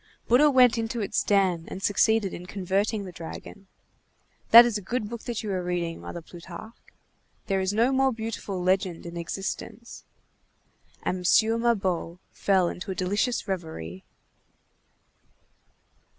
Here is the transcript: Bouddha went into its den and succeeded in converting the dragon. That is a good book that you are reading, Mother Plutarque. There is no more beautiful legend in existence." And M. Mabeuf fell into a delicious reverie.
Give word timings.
Bouddha 0.27 0.49
went 0.49 0.79
into 0.79 0.99
its 0.99 1.21
den 1.21 1.65
and 1.67 1.83
succeeded 1.83 2.33
in 2.33 2.47
converting 2.47 3.05
the 3.05 3.11
dragon. 3.11 3.67
That 4.49 4.65
is 4.65 4.75
a 4.75 4.81
good 4.81 5.07
book 5.11 5.21
that 5.25 5.43
you 5.43 5.51
are 5.51 5.61
reading, 5.61 6.01
Mother 6.01 6.23
Plutarque. 6.23 6.95
There 7.45 7.61
is 7.61 7.71
no 7.71 7.91
more 7.91 8.11
beautiful 8.11 8.59
legend 8.63 9.05
in 9.05 9.15
existence." 9.15 10.03
And 11.03 11.17
M. 11.17 11.61
Mabeuf 11.61 12.17
fell 12.31 12.67
into 12.67 12.89
a 12.89 12.95
delicious 12.95 13.47
reverie. 13.47 14.03